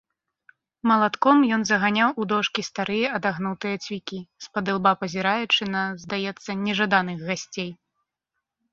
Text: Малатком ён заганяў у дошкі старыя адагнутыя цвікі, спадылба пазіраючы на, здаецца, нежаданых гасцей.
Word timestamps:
Малатком 0.91 1.37
ён 1.57 1.61
заганяў 1.71 2.09
у 2.23 2.27
дошкі 2.31 2.61
старыя 2.71 3.13
адагнутыя 3.19 3.75
цвікі, 3.85 4.19
спадылба 4.49 4.97
пазіраючы 5.03 5.63
на, 5.75 5.81
здаецца, 6.05 6.61
нежаданых 6.67 7.17
гасцей. 7.33 7.71